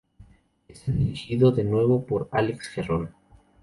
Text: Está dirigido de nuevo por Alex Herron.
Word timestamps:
Está 0.67 0.91
dirigido 0.93 1.51
de 1.51 1.63
nuevo 1.63 2.07
por 2.07 2.27
Alex 2.31 2.75
Herron. 2.75 3.13